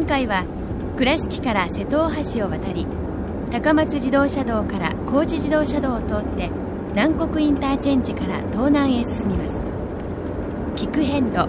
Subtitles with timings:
[0.00, 0.46] 今回は
[0.96, 2.86] 倉敷から瀬戸大橋を渡り
[3.50, 6.48] 高松自動車道から高知自動車道を通って
[6.94, 9.54] 南国インターチェンジから東南へ進みます。
[10.74, 11.46] 菊遍路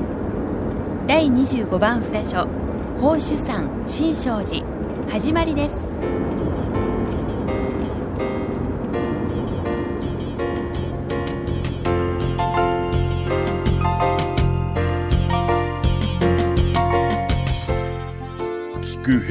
[1.08, 2.46] 第25番札所
[2.98, 4.66] 宝珠山新勝寺
[5.10, 5.76] 始まりです。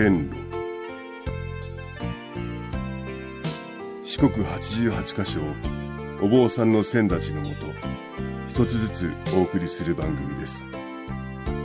[0.01, 0.37] 遍路
[4.03, 5.45] 四国88カ所を
[6.23, 7.67] お坊さんの先立ちのもと
[8.49, 10.65] 一つずつお送りする番組です。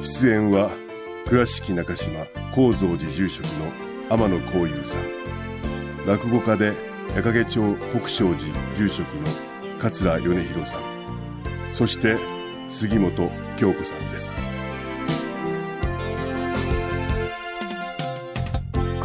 [0.01, 0.69] 出演は
[1.29, 3.71] 倉敷中島・高蔵寺住職の
[4.09, 6.05] 天野幸雄さん。
[6.05, 6.73] 落語家で
[7.15, 7.61] 矢掛町
[7.93, 9.27] 国正寺住職の
[9.79, 10.81] 桂米広さん。
[11.71, 12.17] そして
[12.67, 14.33] 杉本京子さんです。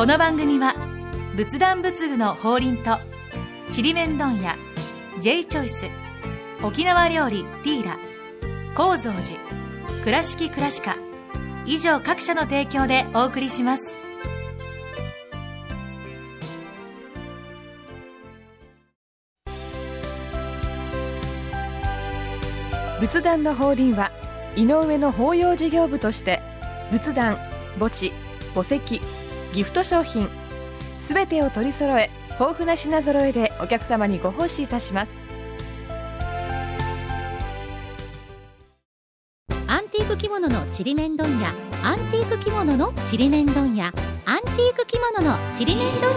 [0.00, 0.76] この番組は
[1.36, 2.96] 仏壇仏具の法輪と
[3.70, 4.56] ちりめん問屋
[5.20, 5.88] J チョイス
[6.62, 7.98] 沖縄料理ティーラ
[8.74, 9.38] 高蔵寺
[10.02, 10.96] 倉敷倉歯科
[11.66, 13.90] 以上各社の提供でお送りします。
[23.00, 24.10] 仏壇の法輪は
[24.56, 26.40] 井上の法要事業部として
[26.90, 27.36] 仏壇
[27.78, 28.14] 墓地
[28.54, 29.02] 墓石
[29.54, 30.28] ギフト商品。
[31.02, 35.12] すべてを取り揃え豊富な品揃えでお客様にご奉仕いたします。
[39.66, 41.48] アンティーク着物のちりめん問屋。
[41.82, 43.86] アンティーク着物のちりめん問屋。
[43.86, 46.10] アンティーク着物のちりめん問屋。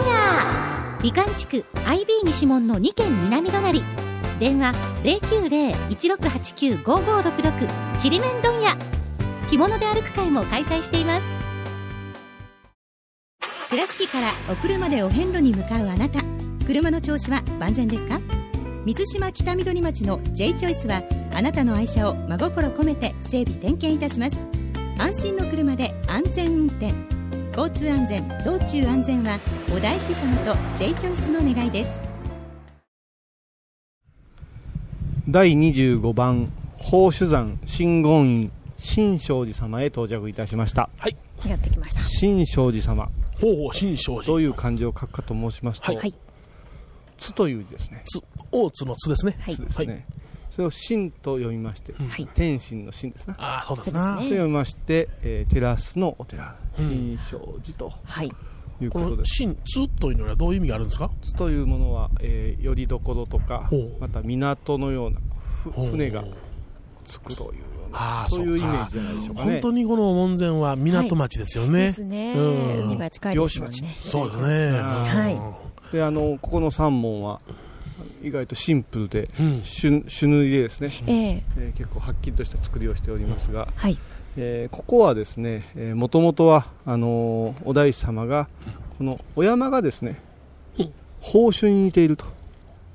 [1.02, 3.82] 美観地区 IB 西門の2軒南隣。
[4.40, 4.74] 電話
[5.90, 8.76] 090-1689-5566ちりめん問屋。
[9.50, 11.43] 着物で歩く会も開催しています。
[13.74, 16.20] 倉敷からお車でお遍路に向かうあなた。
[16.68, 18.22] 車の調子は万全ですか？
[18.86, 21.02] 水島北緑町の J チョイスは
[21.34, 24.38] あなたの愛車を真心込めて整備点検いたします。
[25.00, 26.94] 安心の車で安全運転。
[27.58, 29.40] 交通安全道中安全は
[29.76, 32.00] お大師様と J チョイスの願いです。
[35.28, 40.92] 第25番宝珠山真言院新勝寺様へ到着いたしました。
[40.96, 41.18] はい。
[41.48, 42.02] やってきました。
[42.02, 43.10] 新勝寺様
[43.44, 46.14] ほうほう新勝寺どういう漢字を書くかと申しますと、はい。
[47.18, 48.04] つという字ですね。
[48.06, 48.22] つ
[48.52, 49.36] 大津の津ですね。
[49.40, 50.08] はいつですね、
[50.50, 52.28] それを真と読みまして、はい。
[52.34, 56.88] 天心の真ですねああそうですねと読みまして、えーテラスのお寺、うん。
[56.88, 58.32] 新勝寺とはい。
[58.82, 59.26] いうことで。
[59.26, 59.36] す。
[59.36, 61.12] 新津というのはどういう意味があるんですか？
[61.22, 65.20] 津というものは、えー、よりどころとかまた港のような
[65.90, 66.24] 船が
[67.06, 69.52] つくというあーそういうイメージじゃないでしょうかね。
[69.54, 69.62] 本。
[69.62, 72.84] 当にこの門前は港町ですよね、ですね、うん。
[72.86, 73.98] 海が近いですもん漁師ね。
[74.02, 74.72] そうですね。
[74.80, 75.96] はい。
[75.96, 77.40] であのここの三門は
[78.24, 79.62] 意外とシンプルでうん。
[79.64, 81.44] 朱朱塗りでですね、ええ。
[81.58, 83.98] えー結構はっきりとした作りをしておりますが、はい。
[84.38, 88.50] えーここはですねもともとはあのーお大師様が
[88.98, 90.20] このお山がですね
[90.80, 92.26] うん宝珠に似ていると、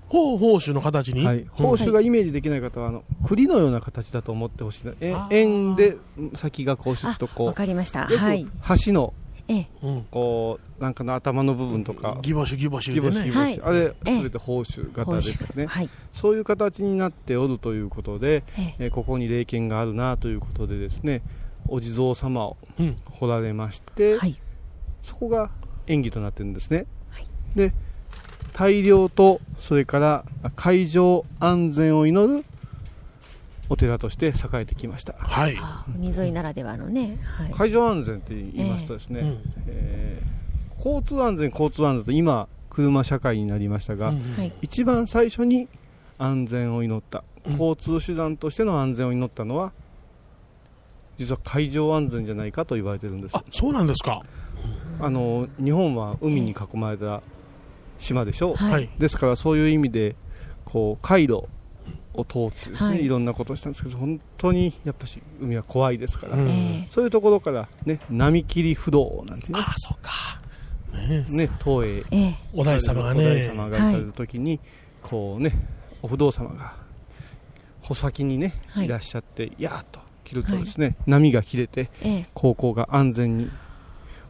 [0.08, 4.86] ほう宝珠の形に、はい、宝珠がイメージできない方はあの栗のような形だと思ってほしい。
[4.86, 5.96] なえ円で
[6.34, 8.08] 先がこうシュッとこわうかりました。
[8.10, 8.44] よはい。
[8.44, 8.50] く
[8.86, 9.12] 橋の
[9.48, 9.68] ええ。
[9.82, 12.18] うんこうなんかの頭の部分とか。
[12.22, 13.06] ギボシュギボシュでね。
[13.08, 13.60] ギボシギボシ、はい。
[13.62, 14.22] あれええ。
[14.22, 15.90] 全て宝珠型ですよね、はい。
[16.12, 18.74] そういう形になっておるということで、ええ。
[18.78, 21.22] えーここに霊験があるなということでですね
[21.66, 22.96] お地蔵様をうん。
[23.04, 24.38] 彫られまして、はい。
[25.02, 25.50] そこが
[25.86, 27.26] 演技となってるんですね、はい。
[27.54, 27.72] で
[28.58, 30.24] 大量とそれから
[30.56, 32.44] 海上安全を祈る
[33.68, 34.32] お寺として栄
[34.62, 35.12] えてきました。
[35.12, 35.56] はい。
[35.60, 40.38] あ海沿いならではのね、はい、海上安全って言いますとですね、うんえー
[40.78, 44.34] 交通安全交通安全と今車社会になりましたが、うん。
[44.36, 44.52] はい。
[44.62, 45.68] 一番最初に
[46.18, 47.52] 安全を祈った、うん。
[47.52, 49.72] 交通手段としての安全を祈ったのは
[51.18, 53.36] 実は海上安全じゃないかと言われてるんです。
[53.36, 54.22] あそうなんですか。
[55.00, 57.22] あの日本は海に囲まれた
[57.98, 58.52] 島でしょ？
[58.52, 58.72] う、はい。
[58.72, 58.90] はい。
[58.98, 60.16] ですからそういう意味で
[60.64, 61.44] こう海路
[62.14, 63.04] を通ってですね、はい。
[63.04, 66.86] い、ろんなことをしたんですけど本当にやっぱし海は怖いですから、うんえ。
[66.90, 70.10] そういうところからね波切り不動なんてねああそうか。
[70.96, 72.18] ねね東映ええ。
[72.18, 74.58] えお大師様がお大様が行かれる時に、
[75.02, 75.52] こうね
[76.02, 76.74] お不動様が
[77.82, 78.86] 穂先にね、はい。
[78.86, 82.26] い、らっしゃってやーっと切るとですね、波が切れてええ。
[82.34, 83.50] 高校が安全に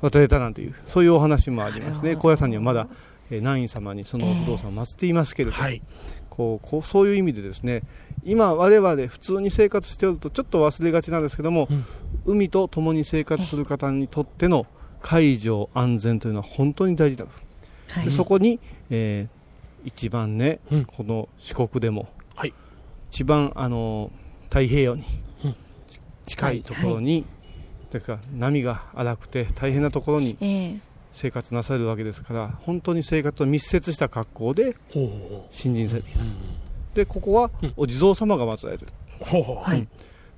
[0.00, 2.16] 渡れたなんていうそういうお話もありますね。
[2.16, 2.86] 高野山にはまだ、
[3.30, 5.82] えー南院様にそのお不動様を祀っていますけれども、はい。
[6.30, 7.82] こうこうそういう意味でですね
[8.22, 11.84] 今我々普通に生活しておるとちょっと忘れがちなんですけども、うん。
[12.24, 14.66] 海と共に生活する方にとっての
[15.00, 17.26] 海上安全というのは本当に大事だ、
[17.88, 18.04] はい。
[18.04, 18.60] でそこに、
[18.90, 19.38] えー
[19.84, 20.84] 一番ね、うん。
[20.84, 22.52] この四国でも、はい。
[23.10, 24.10] 一番あの
[24.50, 25.04] 太平洋に
[25.44, 25.52] うん。
[25.86, 27.24] ち近いところに、
[27.90, 30.80] だから波が荒くて大変なところにええ
[31.18, 34.76] 生活なされるわけですから本当に生活と密接した格好で
[35.50, 36.26] 新人されてきた、う。
[36.94, 37.72] でここはうん。
[37.76, 38.92] お地蔵様が祀られてる。
[39.20, 39.86] はい。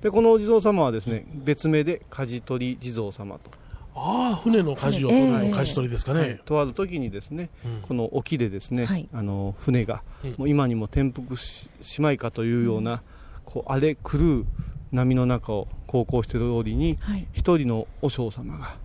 [0.01, 3.51] でこのお地蔵様はですね別名で舵取り地蔵様と、
[3.93, 5.31] ああ、船の舵をええ。
[5.31, 6.41] 取る舵取りですかね。
[6.45, 7.81] とある時にですねうん。
[7.83, 9.07] この沖でですね、はい。
[9.13, 10.31] あの船が、うん。
[10.31, 13.03] もう今にも転覆ししまいかというような、
[13.45, 14.45] こう荒れ狂う
[14.91, 17.27] 波の中を航行している折にはい。
[17.33, 18.77] 一人の和尚様が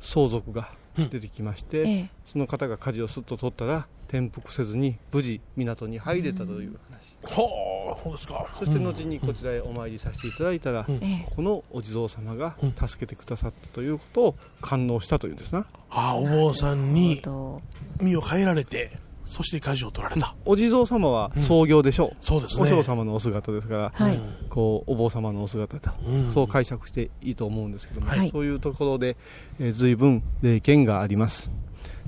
[0.00, 0.70] 相続が
[1.06, 2.10] 出てきまして、ええ。
[2.26, 8.46] その方が舵をすっと取ったら転覆せずに無事港に入れたという話、ほう、そうですか。
[8.54, 10.94] そして後にこちらへお参りさせていただいたら、うん。
[10.96, 12.72] ええこのお地蔵様がうん。
[12.72, 17.62] 助けてくださったということを感応したというんですな、ああ、お坊さんにと
[18.00, 18.98] 身を変えられて、
[19.28, 20.34] そして舵を取られた。
[20.46, 22.72] お地蔵様は創業でしょう、そうですね。
[22.72, 24.18] お嬢様のお姿ですから、はい。
[24.48, 26.32] こうお坊様のお姿と、うん。
[26.32, 28.30] そう解釈していいと思うんですけども、はい。
[28.30, 29.18] そういうところで、
[29.60, 31.50] えー、随分霊験があります。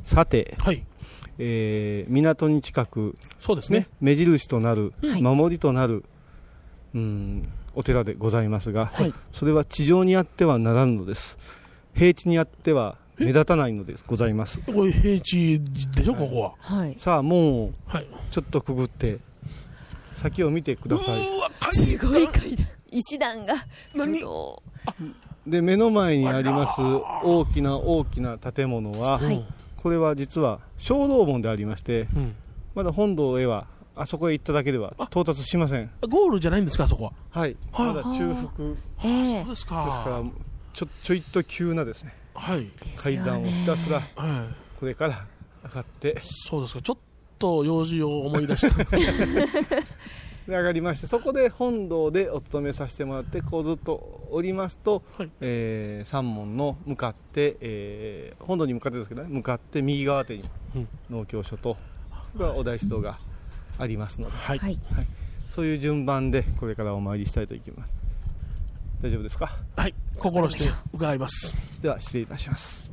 [0.02, 0.82] さて、はい。
[1.38, 5.22] えー港に近く、そうですね。、ね目印となる、はい。
[5.22, 6.04] 守りとなる、
[6.94, 9.12] うん、お寺でございますが、はい。
[9.30, 11.36] それは地上にあってはならんのです。
[11.94, 14.60] 平地にあっては目立たないのですございます。
[14.60, 15.60] これ平地
[15.94, 16.54] でしょ、ここは。
[16.58, 16.94] はい。
[16.96, 18.06] さあもうはい。
[18.30, 19.18] ちょっとくぐって
[20.14, 21.26] 先を見てください。
[21.72, 22.66] すごい階段。
[22.90, 23.54] 石段が。
[23.94, 24.20] 何？
[24.20, 24.62] ど
[25.46, 29.44] で目の前にあります大きな大きな建物は、はい。
[29.76, 32.34] これは実は小道門でありましてうん。
[32.74, 33.66] まだ本堂へは
[33.96, 35.90] あそこへ行っただけでは到達しません。
[36.08, 37.12] ゴールじゃないんですか、そこは？
[37.30, 37.56] はい。
[37.72, 37.86] はあ。
[37.86, 39.44] まだ中腹。
[39.48, 40.04] ですか。
[40.06, 40.24] らか。
[40.72, 42.10] ちょちょいっと急なですね。
[42.10, 42.19] はい。
[42.96, 44.08] 階段をひたすらはい。
[44.78, 45.26] これから
[45.64, 46.82] 上がってそうですか。
[46.82, 46.98] ちょっ
[47.38, 48.84] と用事を思い出した。
[48.84, 49.06] で
[50.56, 60.44] 上がりましてそこで本堂でお勤めさせてもらってこうずっと降りますと、はいえー三門の向かって、えー本堂に向かってですけどね向かって右側手に
[60.74, 61.76] うん農協所と
[62.36, 63.18] がお大師堂が
[63.78, 64.58] ありますのではい。
[64.58, 64.78] はい
[65.50, 67.99] そういう順番でこれからお参りしたいといきます
[69.02, 69.50] 大丈夫ですか？
[69.76, 69.94] はい。
[70.18, 71.54] 心して伺います。
[71.80, 72.90] では失礼いたします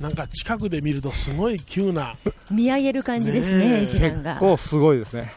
[0.00, 2.16] なんか近くで見るとすごい急な、
[2.50, 3.68] 見上げる感じですねえ。
[3.68, 4.32] ね石段が。
[4.34, 5.32] 結構すごいですね。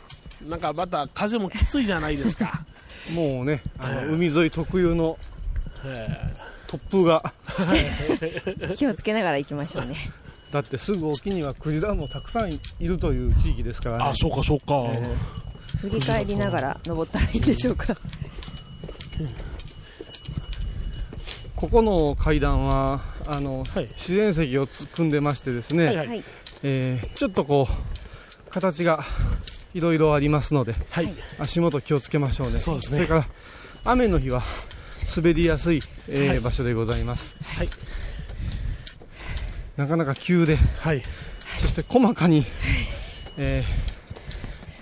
[0.48, 2.66] なんかまた風もきついじゃないですか。
[3.14, 4.08] もうねあのええ。
[4.08, 5.18] 海沿い特有の
[5.86, 6.08] え
[6.68, 7.34] 突風が。
[8.76, 9.96] 気をつけながら行きましょうね。
[10.52, 14.04] だってすぐ沖にはクジラもたくさんいるという地域ですからね。
[14.06, 14.92] ーあ、そうかそうか。
[14.94, 15.16] え
[15.80, 17.96] 振り返りながら登ったらいいんでしょうか。
[21.56, 23.88] ここの階段はあの、はい。
[23.96, 26.24] 自然石をつ組んでましてですね、はいはい。
[26.64, 29.04] はいえーちょっとこう形が
[29.74, 31.14] いろいろありますのではい。
[31.40, 32.60] 足元気をつけましょうね。
[32.60, 33.00] そうですね。
[33.00, 33.26] れから
[33.86, 34.42] 雨の日は
[35.16, 36.40] 滑りやすい、えーはい。
[36.40, 37.36] 場所でございます。
[37.44, 37.70] はい。
[39.76, 41.02] なかなか急ではい。
[41.60, 42.46] そして細かに、
[43.38, 43.64] え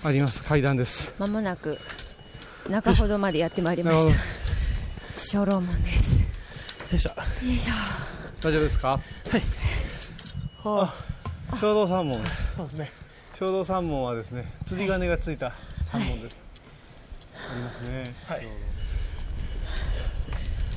[0.04, 0.42] ーあります。
[0.42, 1.14] 階段です。
[1.18, 1.78] まもなく
[2.68, 4.14] 中ほどまでやってまいりました。
[5.16, 6.20] 小楼門です。
[6.20, 6.28] よ
[6.94, 7.10] いしょ。
[7.10, 7.16] よ
[7.52, 7.72] いしょ。
[8.42, 9.00] 大丈夫ですか？
[10.64, 10.94] はあ、
[11.60, 12.90] 衝動三門ですそうですね。
[13.38, 16.36] 衝動三門はですね釣り鐘がついた三門です、
[17.34, 18.46] ありますねはい。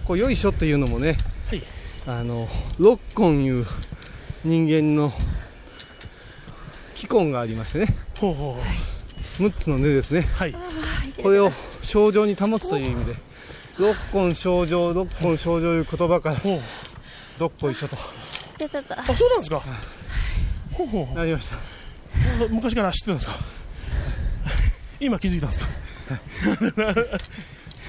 [0.05, 1.17] こうよいしょっていうのもね
[1.50, 1.62] はい。
[2.08, 3.65] あの六根いう
[4.44, 5.12] 人間の
[6.94, 7.88] 気根がありましてね
[8.20, 9.44] ほうほうほう。
[9.48, 10.55] 6つの根ですねはい。
[11.22, 11.51] これを
[11.82, 13.15] 正常に保つという意味で
[13.79, 16.36] 六根正常六根正常いう言葉から。
[17.38, 17.98] どっこいしょと
[18.58, 19.62] 出たたあ、そうなんですか。
[20.77, 21.55] ほうほうほなりました。
[22.46, 22.50] う。
[22.50, 23.36] 昔から知ってるんですか？
[25.00, 25.65] 今気づいたんですか？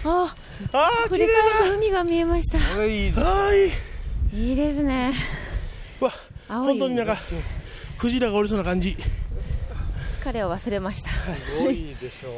[0.04, 0.34] あ
[0.72, 1.32] ああ、振り返る
[1.72, 2.58] と海が見えました。
[2.58, 3.08] これい。
[3.08, 3.50] いは
[4.32, 4.36] い。
[4.36, 5.12] いいですね。
[6.00, 6.10] わ、
[6.48, 6.66] 青い。
[6.68, 7.16] 本当になんか、
[7.98, 8.96] クジラがおりそうな感じ。
[10.20, 11.10] 疲れを忘れました。
[11.10, 11.16] す
[11.58, 12.28] ごいでしょ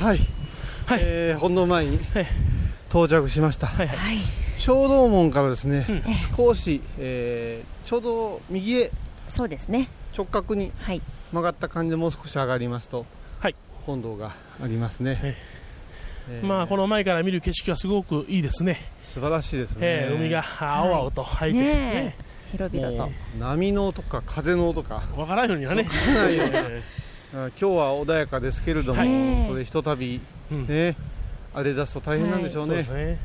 [0.00, 0.18] う、はい、
[0.86, 1.00] はい。
[1.00, 1.98] えー本堂前に。
[2.14, 2.26] はい
[2.94, 3.96] 到着しました、はいはい。
[3.96, 4.18] はい
[4.56, 6.02] 小道門からですね、うん。
[6.36, 8.90] 少し、えーちょうど右へ
[9.28, 9.88] そうですね。
[10.16, 11.02] 直角にはい。
[11.32, 13.04] 曲がった感じでもう少し上がりますと、
[13.40, 13.56] はい。
[13.84, 14.30] 本堂が
[14.62, 15.36] ありますね、え
[16.30, 16.40] え。
[16.44, 16.46] ー。
[16.46, 18.76] まあこの前から見る景色はすごくいいですね、
[19.12, 21.64] 素晴らしいですね、えー海が青々と入って、ね。
[21.64, 22.24] ねえ。
[22.52, 23.10] 広々と。
[23.40, 25.02] 波の音か風の音か。
[25.16, 26.82] わからんようにはね、ないよ え
[27.34, 29.48] あ今日は穏やかですけれども、はい。
[29.48, 30.20] これひとたび
[30.52, 30.66] うん
[31.54, 33.18] ね、荒れ出すと大変なんでしょうね,、そうですね、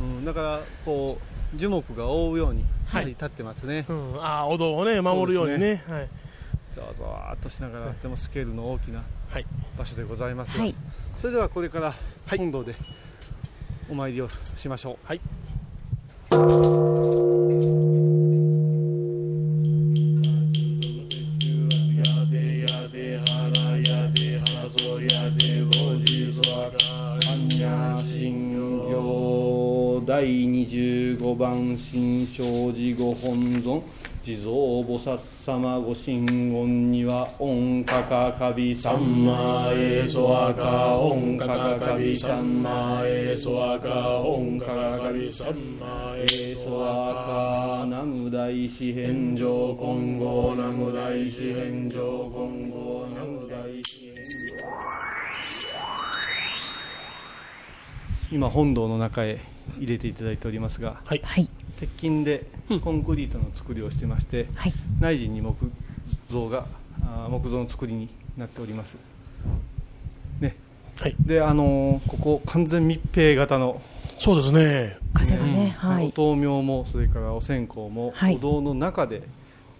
[0.00, 1.18] うん、だからこ
[1.54, 3.06] う樹木が覆うようにはい。
[3.06, 5.82] 立ってますね、うん、ああお堂をね守るようにね。
[5.88, 6.08] はい、
[6.72, 9.46] ざわざわっとしながらとてもスケールの大きなはい。
[9.78, 10.56] 場所でございます。
[10.56, 10.74] が、はい。
[11.18, 11.92] それではこれから
[12.26, 12.38] はい。
[12.38, 12.74] 本堂で
[13.90, 15.20] お参りをしましょう、はい
[31.78, 33.82] 25番新勝寺ご本尊
[34.24, 34.50] 地蔵
[34.82, 54.18] 菩薩様ご神言には音かかかびさんまえそわか音かかかびさんまえそわか音かかかびさんまえそわか南無大師返上金剛南無大師返上金剛南無大師返上
[58.30, 59.38] 今本堂の中へ
[59.78, 61.22] 入れていただいておりますがはい。
[61.24, 62.44] はい鉄筋で
[62.82, 64.72] コンクリートの作りをしてまして、はい。
[65.00, 65.70] 内陣に木
[66.30, 66.66] 造が
[67.28, 68.96] 木造の作りになっております。
[70.40, 70.56] ね。
[70.98, 71.14] はい。
[71.20, 73.80] であのーここ完全密閉型の、
[74.18, 74.98] そうですね。
[75.14, 76.08] 風がね、はい。
[76.08, 78.36] お灯明もそれからお線香もはい。
[78.36, 79.22] お堂の中で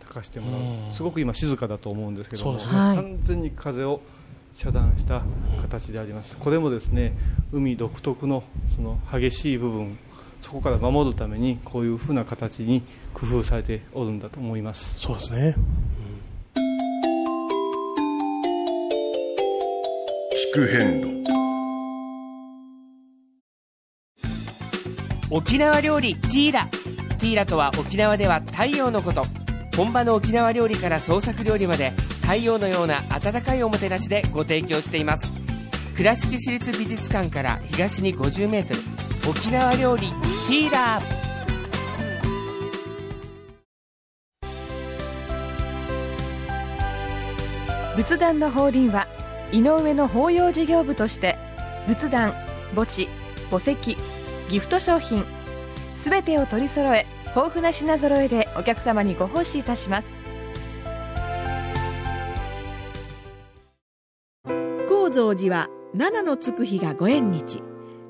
[0.01, 0.93] 炊かしてもらう、うん。
[0.93, 2.97] すごく今静かだと思うんですけども、ねはい。
[2.97, 4.01] 完全に風を
[4.55, 5.23] 遮断した
[5.61, 6.37] 形であります。
[6.37, 7.13] これもですね
[7.53, 8.43] 海独特の
[8.75, 9.99] その激しい部分
[10.41, 12.83] そこから守るためにこういうふうな形に
[13.15, 14.99] 工夫されておるんだと思います。
[14.99, 15.57] そうですね。
[20.53, 21.19] 聞く変路
[25.31, 26.67] 沖縄料理ティーラ。
[27.19, 29.25] ティーラとは沖縄では太陽のこと。
[29.77, 31.91] 本場の沖縄料理から創作料理まで
[32.23, 35.31] 太陽のような温かいおもてなしでご提供しています。
[35.97, 38.98] 倉敷市立美術館から東に 50m
[39.29, 41.03] 沖縄料理ティーラ
[47.95, 49.07] 仏壇の法輪は
[49.53, 51.37] 井上の法要事業部として
[51.87, 52.33] 仏壇
[52.75, 53.07] 墓地
[53.51, 53.99] 墓石
[54.49, 55.27] ギフト商品
[55.99, 60.09] すべてを取り揃え豊富な品揃えでお客様にご奉仕いたします。
[64.89, 67.63] 高蔵寺は七のつく日がご縁日。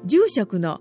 [0.05, 0.81] 住職の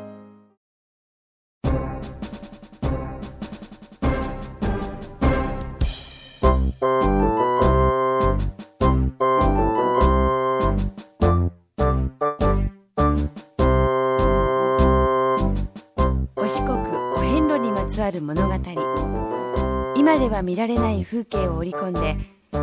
[20.21, 22.15] では見られない風景を織り込んで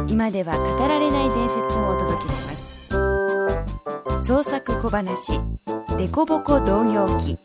[0.06, 4.24] 今では語られない伝説をお届けします。
[4.24, 5.40] 創作小話
[5.98, 7.36] 「デコボコ同業記」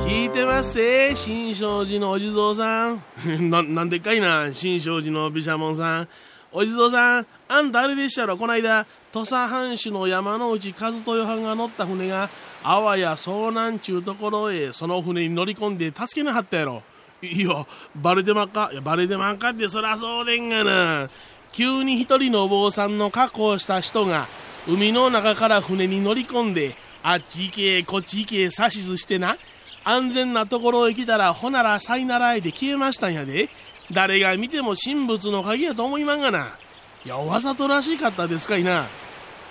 [0.00, 3.02] 聞いてますせ新勝寺のお地蔵さん。
[3.50, 6.08] ななんでっかいな新勝寺の毘沙門さん。
[6.52, 12.28] お地蔵さんあんたあれでしたろこないだ土佐藩主の山内和豊藩が乗った船が
[12.64, 16.82] あわや遭難ちゅうところへその船に乗り込んで助けなはったやろ。
[17.22, 21.08] いやバレてまっかいやバレてまっかってそらそうでんがな。
[21.52, 24.26] 急に一人のお坊さんの格好をした人が
[24.66, 29.36] 海の中から船に乗り込んであっち行けこっち行け指図してな。
[29.84, 33.48] 安全なところへ来たらほならさいならえで消えましたんやで。
[33.92, 36.56] 誰が見ても神仏の鍵やと思いまんがな。
[37.04, 38.86] いやわざとらしかったですかいな。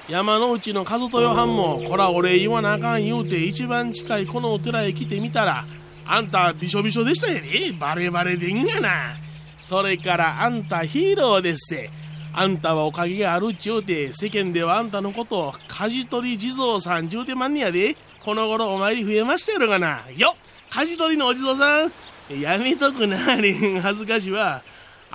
[0.10, 5.66] 山の内の和豊藩もこらお礼言わなあかん言うて一番近いこのお寺へ来てみたら
[6.06, 9.16] あんたびしょびしょでしたやでバレバレでんがな。
[9.60, 11.90] それからあんたヒーローですせ。
[12.34, 17.96] あんたはおかげがあるっちゅうて世間ではあんたのことを舵取り地蔵さんちゅうてまんねやで。
[18.22, 20.02] この頃お参り増えましたやろがな。
[20.18, 20.38] よっ
[20.70, 22.42] 舵取りのお地蔵さん。
[22.42, 23.52] やめとくなあれ。
[23.52, 24.62] ん恥ずかしは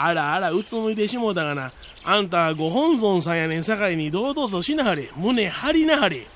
[0.01, 1.73] あらあらうつむいてしもうたがな。
[2.05, 5.11] あんたご本尊さんやねんさかいに堂々としなはれ。
[5.17, 6.27] 胸張りなはれ。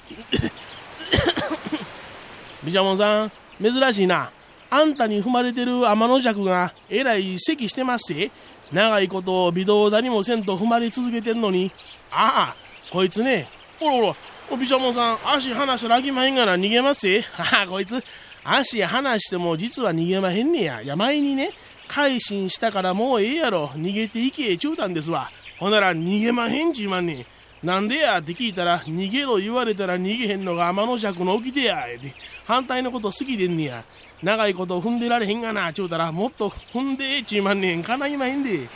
[2.64, 4.32] ビシャモンさん珍しいな。
[4.68, 8.30] あんたに踏まれてる天の尺がえらい咳してますせ
[8.72, 11.70] 長いこと微動だにもせんと踏まれ続けてんのに。
[12.10, 12.56] ああ
[12.90, 13.48] こいつね。
[13.80, 14.16] おろおろ
[14.50, 18.02] おビシャモンさん足離したらあきまへんがな逃げますせは あこいつ。
[18.44, 20.82] 足離しても実は逃げまへんねや。
[20.82, 21.52] や前にね。
[21.92, 23.66] 改心したからもうええやろ。
[23.74, 25.30] 逃げていけちゅうたんですわ。
[25.58, 27.26] ほなら逃げまへんちまんね
[27.62, 28.18] んなんでや？
[28.18, 31.84] って聞いたら逃げろ言われたら逃げへんのが天の尺の掟や。
[31.84, 32.14] って
[32.46, 33.84] 反対のこと好きでんねや。
[34.22, 35.70] 長いこと踏んでられへんがな。
[35.72, 38.68] ちゅうたらもっと踏んでえちまんねんかないまへんで。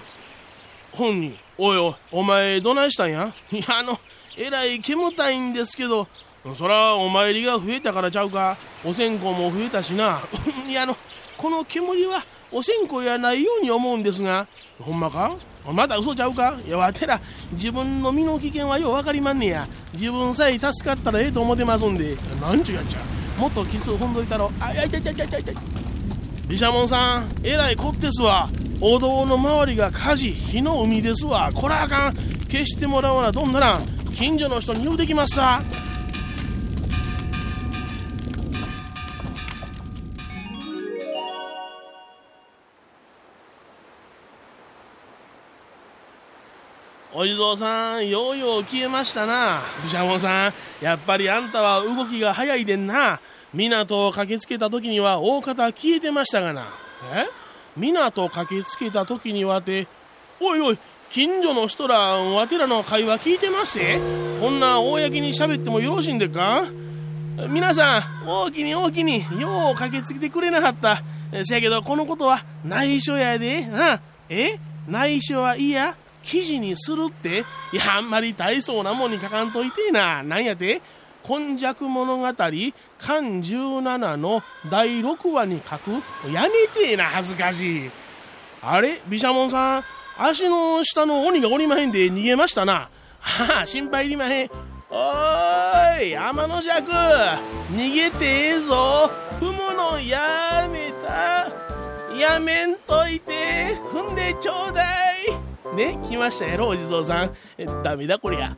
[0.92, 3.34] 本人おいおいお前どないしたんや？
[3.52, 3.98] いやあの
[4.38, 6.08] えらい煙たいんですけど。
[6.54, 8.56] そらお参りが増えたからちゃうか。
[8.82, 10.22] お線香も増えたしな。
[10.66, 10.96] いやあの
[11.40, 14.46] この煙はお線香やないように思うんですが
[14.78, 15.34] ほんまか？
[15.72, 16.60] まだ嘘ちゃうか？
[16.66, 17.18] いやわてら
[17.52, 19.66] 自分の身の危険はよう分かりまんねや。
[19.94, 22.14] 自分さえ助かったらええと思ってますんで。
[22.42, 23.00] なんちゅうやっちゃ
[23.38, 24.52] もっとキス踏んどいたろ。
[24.60, 25.52] あいやいやいやいやいやいや。
[26.46, 28.50] 毘沙門さんえらいこってすわ。
[28.82, 31.50] お堂の周りが火事火の海ですわ。
[31.54, 32.14] こらあかん。
[32.50, 33.80] 消してもらわなどんなら
[34.12, 35.62] 近所の人に言うてきますさ。
[47.20, 49.60] お地蔵さん、ようよう消えましたな。
[49.82, 53.20] 毘沙門さん、やっぱりあんたは動きが早いでんな。
[53.52, 56.62] 港を駆けつけた時には大方消えてましたがな。
[57.14, 57.26] え？
[57.76, 59.86] 港を駆けつけた時にはて、
[60.40, 60.78] おいおい、
[61.10, 63.78] 近所の人ら、わてらの会話聞いてます
[64.40, 66.64] こんな公に喋ってもよろしいんでか？
[67.50, 71.02] 皆さん、大きに大きに、よう駆けつけてくれなかった。
[71.44, 73.66] せやけど、このことは内緒やで。
[73.66, 74.00] な？
[74.30, 74.58] え？
[74.88, 80.22] 内緒はいいや記事にするっていや、あんまり大層なもんに書かんといてえな。
[80.22, 80.80] なんやて
[81.22, 85.90] 今昔物語、漢17の第6話に書く
[86.32, 87.90] やめてえな、恥ずかしい。
[88.62, 89.84] あれ毘沙門さん、
[90.18, 92.88] 足の下の鬼がおりまへんで逃げましたな。
[93.20, 94.50] はあ、心配いりまへん。
[94.90, 101.48] おーい、天の尺逃げてええぞ踏むのやめた
[102.16, 106.46] やめんといて踏んでちょうだいね、来ました。
[106.46, 107.32] やろ、お地蔵さん。
[107.82, 108.56] ダメだ、こりゃ。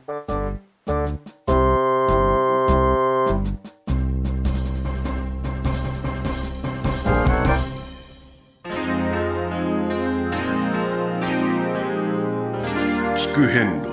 [13.15, 13.89] 聞く変路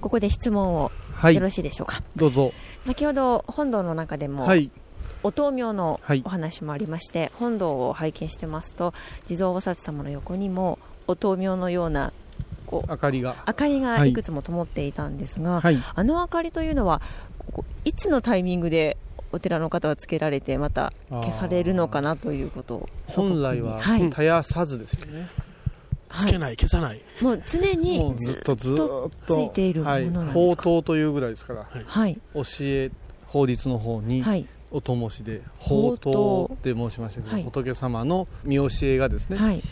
[0.00, 1.34] ここで質問をはい。
[1.34, 2.52] よろしいでしょうか、どうぞ。
[2.84, 4.70] 先ほど本堂の中でも、はい
[5.28, 6.22] お灯明のはい。
[6.24, 8.94] お話もありまして、本堂を拝見してますと
[9.26, 12.14] 地蔵菩薩様の横にもお灯明のような
[12.66, 13.36] こう明かりが。
[13.46, 14.10] 明かりがはい。
[14.10, 15.76] いくつも灯っていたんですが、はい。
[15.94, 17.02] あの明かりというのは
[17.38, 18.96] ここいつのタイミングで
[19.30, 24.00] お寺の方はつけられてまた消されるのかなということを本来ははい。
[24.04, 25.28] 絶やさずですよね、
[26.18, 27.02] つけない、消さない。
[27.20, 32.18] もう常もにうずっとずっとついているものはい、なんです法か灯というぐらいですから、はい。
[32.32, 32.90] 教え
[33.26, 37.44] 法律の方に、はいお灯しで法灯で申しましたけど、はい。
[37.44, 39.62] 仏様の見教えがですね、はい。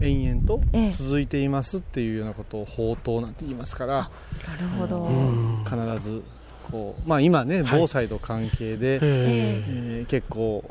[0.00, 0.90] 延々とええ。
[0.90, 4.08] 続いていますっていうようなことを法灯なんて言いますからな
[4.60, 5.08] るほど、
[5.64, 6.22] 必ず
[6.70, 7.80] こう、まあ、今ねはい。
[7.80, 10.04] 防災と関係で、ええ。
[10.04, 10.64] ー結構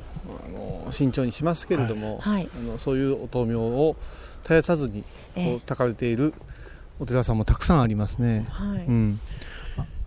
[0.45, 2.49] あの慎重にしますけれども、はい。
[2.55, 3.95] あのそういうお灯明を
[4.43, 5.55] 絶やさずにこええ。
[5.55, 6.33] う焚かれている
[6.99, 8.45] お寺さんもたくさんありますね。
[8.49, 8.85] はい。
[8.85, 9.19] うん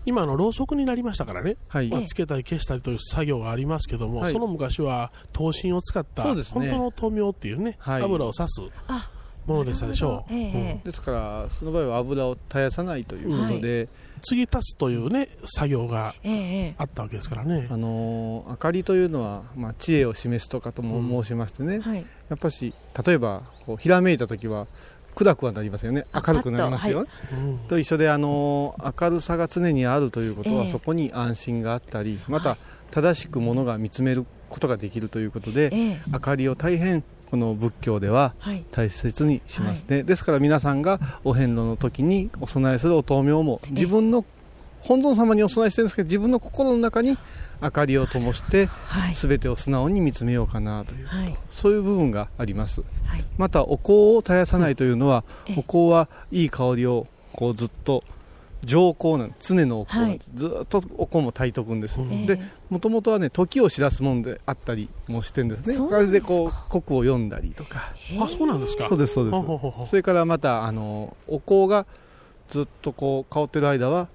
[0.06, 1.88] 今のろうそくになりましたからね、はい。
[1.88, 4.32] まあ、つけたり消したりという作業がありますけども、はい。
[4.32, 6.42] その昔は灯芯を使ったね。
[6.44, 8.02] 本当の灯明っていうね、はい。
[8.02, 9.10] 油を刺すあ
[9.46, 10.80] ものでしたでしょう、ええええ。
[10.84, 13.88] ですからその場合は油を絶やさないということで、
[14.22, 16.38] 継ぎ足すというね作業がえええ
[16.68, 16.74] え。
[16.78, 17.66] あったわけですからね。
[17.70, 22.04] あのー明かりというのは、まあ、知恵を示すとかとも申しましてね、はい。
[22.28, 22.74] やっぱし
[23.06, 24.66] 例えばこうひらめいた時は
[25.16, 26.06] 暗くはなりますよね。
[26.12, 27.58] あ明るくなりますよ、パうん。
[27.68, 32.58] と一緒であの明るさが常にあるということは、ええそこに安心があったりまた
[32.90, 36.00] 正しくものが見つめることができるということで、ええ。
[36.12, 38.64] 明かりを大変この仏教でははい。
[38.70, 44.24] 大切にしますね、ですから皆さんがお遍路の時にお供えするお灯明も自分の
[44.86, 47.18] 本尊様にお供えしてるんですけど自分の心の中に
[47.60, 49.14] 明かりを灯してはい。
[49.14, 51.36] 全てを素直に見つめようかなというはい。
[51.50, 52.82] そういう部分があります。
[52.82, 53.24] はい。
[53.38, 55.56] またお香を絶やさないというのは、ええ。
[55.58, 58.04] お香はいい香りをこうずっと
[58.64, 62.26] 上香なん常のお香なんです、ずっとお香も焚いとくんです、ええ。
[62.36, 65.74] でもともとはね時を知らすもんであったりもしてんですね。
[65.74, 66.28] それでなんですか。
[66.28, 67.92] こう国を読んだりとか。
[68.20, 68.88] あそうなんですか。
[68.88, 69.36] そうですそうで
[69.84, 69.90] す。
[69.90, 71.86] それからまたあのお香が
[72.48, 74.08] ずっとこう香ってる間は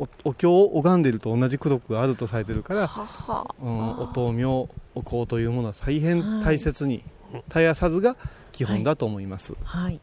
[0.00, 3.54] おお経を拝んでると同じ功徳があるとされてるから、はは。
[3.60, 7.04] うん、お灯明お香というものは大変大切に
[7.48, 8.16] 絶やさずが
[8.50, 10.00] 基本だと思います、はい。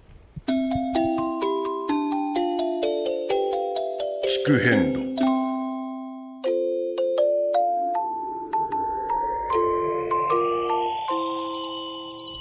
[4.45, 5.15] 聞く変路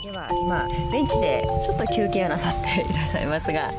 [0.04, 3.70] では今ベンチでちょっと休憩をなさっていらっしゃいますが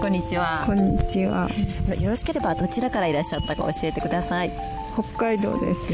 [0.00, 1.46] こんにちはこんにちは。
[2.00, 4.52] よろしければどちらからいらっしゃったか教えてください
[4.94, 5.92] 北海道です。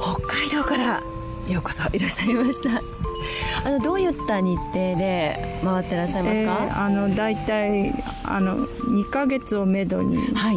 [0.00, 1.02] 北海道から
[1.48, 2.80] ようこそいらっしゃいました
[3.68, 7.92] あのどういった日程で回ってらっしゃいますえか、ーあの大体
[8.24, 10.16] あの2ヶ月をめどに。
[10.34, 10.56] はい。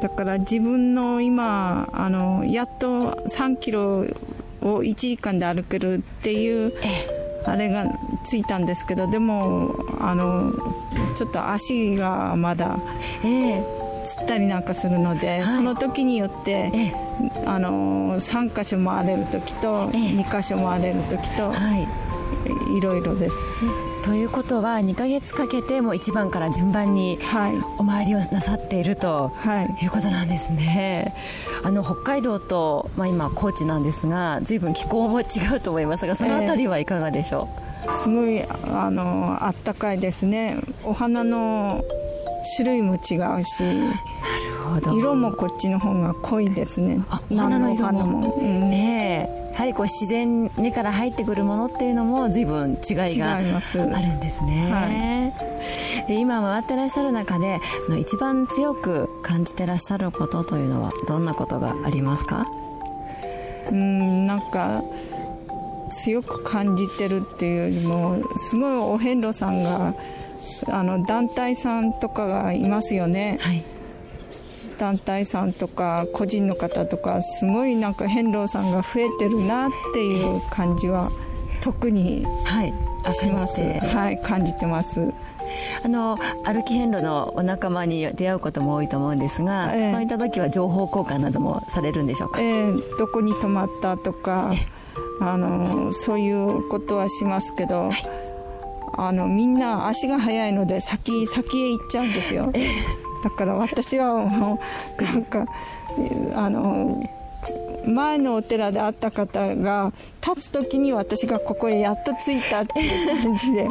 [0.00, 6.72] だから自分の今あのやっと3キロを1時間で歩けるっていう。
[7.48, 7.86] あれが
[8.24, 10.52] ついたんですけどでもあの
[11.14, 12.78] ちょっと足がまだ
[14.06, 16.92] つったりなんかするので、その時によって、
[17.44, 21.52] あの3箇所回れる時と、2箇所回れる時と、
[22.76, 23.36] い、ろいろです。
[24.04, 27.18] ということは2ヶ月かけてもう1番から順番に
[27.76, 29.32] お参りをなさっていると、
[29.82, 31.12] い、うことなんですね。
[31.64, 35.24] あの北海道と、まあ、今高知なんですが随分気候も違
[35.56, 37.65] うと思いますがそのあたりはいかがでしょう、
[38.02, 40.58] すごいあのあったかいですね。
[40.84, 41.84] お花の
[42.56, 43.64] 種類も違うし
[44.98, 47.00] 色もこっちの方が濃いですね。
[47.30, 48.34] お花の色も。
[48.36, 48.60] うん。
[48.70, 49.36] ねえ。
[49.52, 55.34] やはりこう自然目から入ってくるものっていうのも随分違いがあるんですね、
[56.06, 57.58] で今回ってらっしゃる中で
[57.98, 62.46] 一番強く感じてらっしゃることというのはどんなことがありますか？
[63.70, 64.82] うんなんか
[65.90, 69.94] 強く感じてるっていうよりもすごいお遍路さんが
[70.68, 73.38] あの団体さんとかがいますよね、
[74.78, 81.08] 団体さんとか個人の方とかすごいなんか遍路さんが増えてるなっていう感じは
[81.60, 82.24] 特に
[83.12, 85.12] します、感じてはい、感じてます。
[85.84, 94.52] あの歩き遍路のお仲間に出会うことも多いと思うんですが、そういった時は情報交換などもされるんでしょうか、えーどこに泊まったとか
[95.20, 97.90] あのそういうことはしますけど、
[98.98, 102.52] あのみんな足が速いので先先へ行っちゃうんですよ、
[103.24, 104.60] だから私はも
[104.98, 105.46] うなんか
[106.34, 107.02] あの
[107.86, 109.92] 前のお寺で会った方が
[110.26, 113.68] 立つ時に私がここへやっと着いたっていう感じで、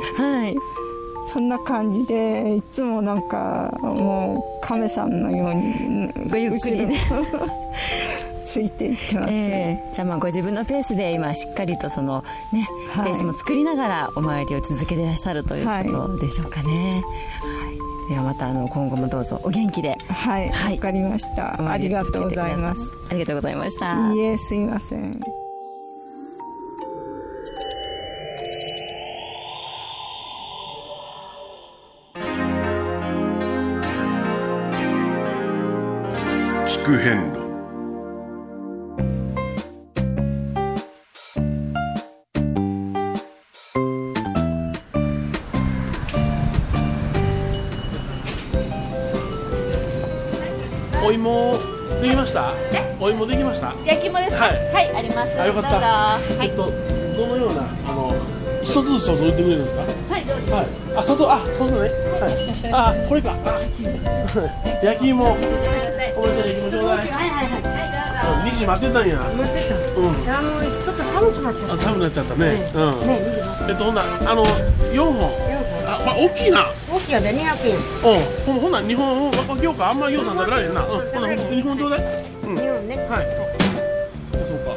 [1.33, 7.01] そんな感じでいつもなんかもう亀さんのようにごゆっくりね
[8.55, 9.91] ついていってます、ええ。
[9.93, 13.11] じゃあまあご自分のペースで今しっかりとそのね、はい。
[13.11, 15.71] ペースも作りながらお参りを続けていらっしゃるというこ
[16.07, 19.97] とでしょうかね、はい、ではまたあの今後もどうぞお元気で。
[20.07, 20.49] はい。
[20.49, 21.69] わ、かりました。
[21.69, 22.81] ありがとうございます。
[23.09, 24.13] ありがとうございました。
[24.13, 25.19] いいえすいません。
[36.65, 37.24] 聞く変
[53.27, 53.73] できました。
[53.85, 54.45] 焼き芋ですか？
[54.45, 55.39] ははいい、あります。
[55.39, 55.69] あよかった。
[55.69, 56.47] はい。
[56.47, 56.71] えっと
[57.17, 58.13] どのようなあの
[58.61, 59.81] 一つずつ外売ってくれるんですか？
[60.13, 60.55] はいどうぞ。
[60.55, 60.65] はい。
[60.95, 61.79] あ外あ外ね。
[62.19, 62.73] はい。
[62.73, 63.35] あこれか。
[63.45, 63.59] あ
[64.83, 65.23] 焼き芋。
[65.25, 65.53] おばちゃん
[66.35, 67.61] 焼き芋ちょうだいはいはいはい。
[67.61, 67.75] うん
[68.45, 69.17] 2時待ってたんや。
[69.17, 69.75] 待ってた。
[69.75, 70.05] うん。
[70.05, 72.45] あもうちょっと寒くなっちゃあ寒くなっちゃったね。
[72.73, 73.07] うん。
[73.07, 73.71] ね2時待って。
[73.71, 75.29] えっとほんならあの4本。
[75.87, 76.65] あこれ大きいな。
[76.89, 77.75] 大きいやで200円。
[77.75, 77.83] うん。
[78.45, 80.81] ほんほんなら日本分けようかあんまりようなん食べられへんな。
[80.81, 80.87] うん。
[80.87, 81.99] ほんなら日本ちょうだい
[82.45, 82.55] うん。
[82.57, 83.25] 日本ねはい。
[84.31, 84.59] そう。
[84.59, 84.69] か。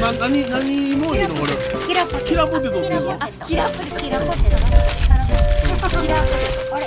[0.00, 1.52] な何何もいいのこれ？
[1.86, 2.20] キラポテ。
[2.20, 3.12] トキラポテトっていうの？
[3.12, 3.78] あキラポテ。
[3.90, 4.38] トキラポテ。
[4.38, 4.44] ト
[5.88, 6.82] キラポテトあれ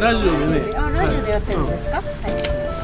[0.00, 0.76] ラジオでね。
[0.76, 1.96] あラジオでやってるんですか？
[1.96, 2.04] はい。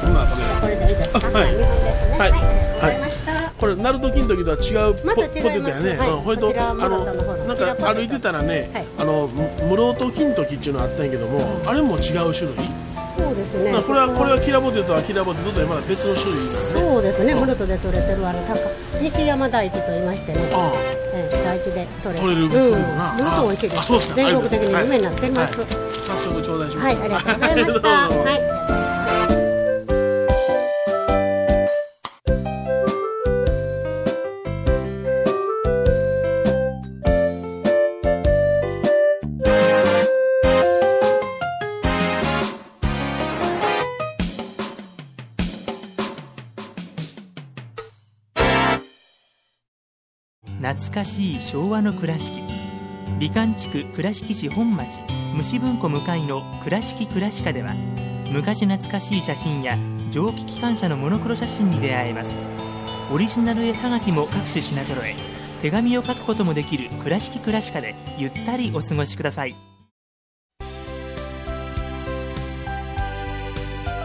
[0.00, 1.18] そんなん食べこれでいいですか？
[1.30, 1.48] はい。
[1.50, 2.30] 日本ですねはい。
[2.32, 2.36] わ
[2.80, 3.23] かりました
[3.64, 6.10] これナルト金時とは違うポ,、まポテトやね、はい。
[6.10, 12.68] うん、ほいとこちらあのなんか歩いてたらね、あのむ室戸金時っていうのあったんやけども、あれも違う種類？
[13.16, 13.72] そうですね。
[13.72, 18.60] まあこれはこれはキラポテトはキラポテトとはまだ別の種類なんねそうですね、ムルトで取れてるあの高
[19.00, 20.72] 西山大地と言いましてね、ああ。
[21.14, 22.82] ええ大地で取れ取れるうん、
[23.16, 23.78] ものすごい美味しいです。
[23.80, 24.14] あそうですか。
[24.16, 25.60] 全国的に有名になってます。
[25.60, 25.70] はい。
[26.04, 26.84] 早速頂戴します。
[26.84, 28.83] はい、ありがとうございました
[50.94, 52.40] かしい昭和の倉敷。
[53.18, 55.00] 美観地区倉敷市本町
[55.34, 57.74] 虫文庫向かいの「倉敷倉歯科」では
[58.30, 59.76] 昔懐かしい写真や
[60.12, 62.30] 蒸気機関車のモノクロ写真に出会えます。
[63.12, 65.16] オリジナル絵はがきも各種品揃え
[65.62, 69.56] 手紙を書くこともできる「倉敷倉歯科」でゆったりお過ごしください。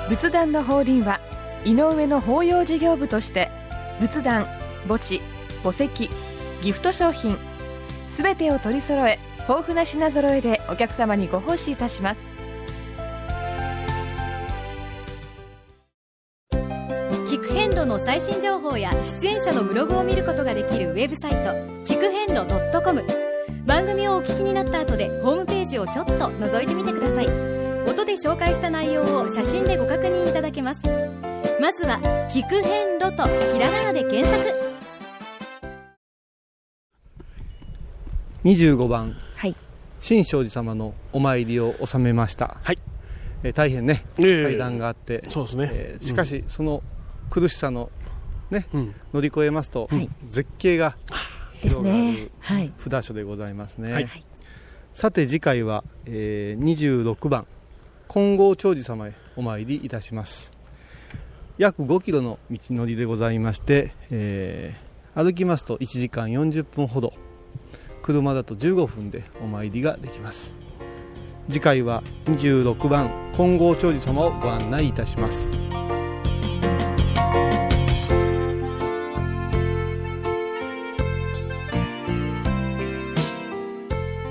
[0.09, 1.19] 仏壇の法輪は
[1.65, 3.51] 井上の法要事業部として
[3.99, 4.47] 仏壇
[4.87, 5.21] 墓地
[5.63, 6.09] 墓石
[6.61, 7.37] ギフト商品。
[8.11, 9.17] すべてを取り揃え
[9.47, 12.21] 豊富な品揃えでお客様にご奉仕いたします。
[17.25, 18.91] 聞く遍路の最新情報や
[19.21, 21.37] 出演者のブログを見ることができるウェブサイト
[21.85, 22.45] 聞く遍路
[22.83, 23.05] .com
[23.65, 27.27] 番組をお聞きになった後でホームページをちょっと覗いてみてください。
[27.87, 30.81] 音で紹介した内容を写真でご確認いただけます。
[31.61, 34.68] まずは「聞く遍路」とひらがなで検索。
[38.49, 39.55] 25番、はい、
[39.99, 42.77] 新勝寺様のお参りを収めました、はい。
[43.43, 44.43] えー大変ね、ええ。
[44.43, 45.23] 階段があって。
[45.29, 45.69] そうですね。
[45.71, 46.81] えーしかし、その
[47.29, 47.91] 苦しさの、
[48.49, 48.65] ね
[49.13, 50.09] 乗り越えますと、はい。
[50.25, 50.97] 絶景が
[51.61, 52.31] 広がる
[52.79, 54.09] 札所でございますね、はい。
[54.95, 57.45] さて次回は、えー26番。
[58.07, 60.51] 金剛長寺様へお参りいたします。
[61.59, 64.89] 約5キロの道のりでございまして、えー
[65.23, 67.13] 歩きますと1時間40分ほど
[68.09, 70.55] 車だと15分でお参りができます。
[71.47, 75.53] 次回は26番金剛長寺様をご案内いたします。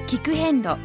[0.08, 0.76] 聞く遍路。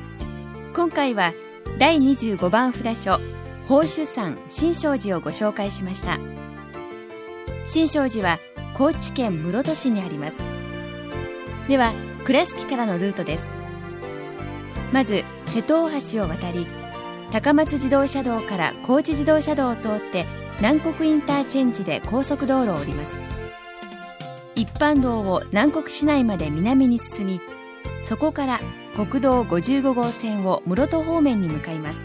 [0.75, 1.33] 今回は
[1.79, 3.19] 第25番札所
[3.67, 6.19] 宝珠山新勝寺をご紹介しました。
[7.65, 8.37] 新勝寺は
[8.75, 10.37] 高知県室戸市にあります。
[11.67, 11.93] では
[12.25, 13.43] 倉敷からのルートです。
[14.91, 16.67] まず瀬戸大橋を渡り
[17.31, 20.25] 高松自動車道から高知自動車道を通って
[20.57, 23.13] 南国インターチェンジで高速道路を降ります。
[24.55, 27.41] 一般道を南国市内まで南に進み
[28.03, 28.59] そこから
[28.95, 31.99] 国道55号線を室戸方面に向かいます。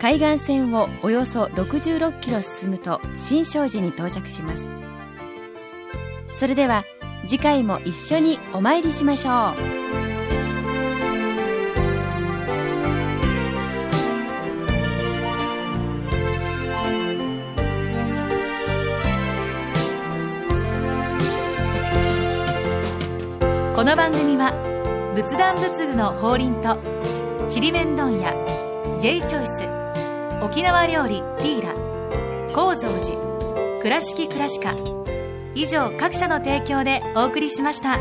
[0.00, 4.64] 海岸線をおよそ66キロ進むと新勝寺に到着します。
[6.38, 6.84] それでは
[7.26, 9.86] 次回も一緒にお参りしましょう。
[23.76, 24.52] この番組は
[25.14, 26.78] 仏壇仏具の法輪と
[27.46, 28.32] ちりめん問屋
[29.00, 29.68] J チョイス
[30.42, 31.74] 沖縄料理ティーラ
[32.54, 34.95] 高蔵寺倉敷倉歯科
[35.56, 37.98] 以上各社の提供でお送りしました。